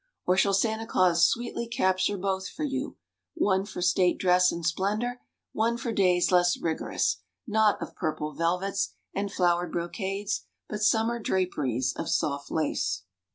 Or 0.25 0.35
shall 0.35 0.55
Santa 0.55 0.87
Claus 0.87 1.27
sweetly 1.27 1.67
capture 1.69 2.17
both 2.17 2.49
for 2.49 2.63
you, 2.63 2.97
one 3.35 3.65
for 3.67 3.83
state 3.83 4.17
dress 4.17 4.51
and 4.51 4.65
splendor, 4.65 5.21
one 5.51 5.77
for 5.77 5.91
days 5.91 6.31
less 6.31 6.57
rigorous, 6.57 7.17
not 7.45 7.79
of 7.79 7.93
purple 7.93 8.33
velvets 8.33 8.95
and 9.13 9.31
flowered 9.31 9.71
brocades, 9.71 10.47
but 10.67 10.81
summer 10.81 11.19
draperies 11.19 11.93
of 11.95 12.09
soft 12.09 12.49
lace?" 12.49 13.03